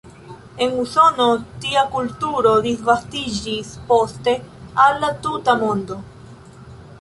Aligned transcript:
El 0.65 0.71
Usono, 0.83 1.27
tia 1.65 1.83
kulturo 1.95 2.53
disvastiĝis 2.67 3.69
poste 3.93 4.35
al 4.87 4.99
la 5.05 5.13
tuta 5.27 5.57
mondo. 5.63 6.01